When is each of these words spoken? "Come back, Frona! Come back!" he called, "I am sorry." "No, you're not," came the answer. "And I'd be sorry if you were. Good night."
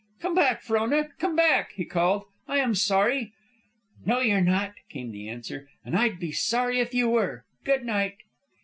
"Come 0.19 0.33
back, 0.33 0.63
Frona! 0.63 1.09
Come 1.19 1.35
back!" 1.35 1.73
he 1.73 1.85
called, 1.85 2.23
"I 2.47 2.57
am 2.57 2.73
sorry." 2.73 3.33
"No, 4.03 4.19
you're 4.19 4.41
not," 4.41 4.73
came 4.89 5.11
the 5.11 5.29
answer. 5.29 5.69
"And 5.85 5.95
I'd 5.95 6.17
be 6.17 6.31
sorry 6.31 6.79
if 6.79 6.91
you 6.91 7.07
were. 7.09 7.45
Good 7.63 7.85
night." 7.85 8.17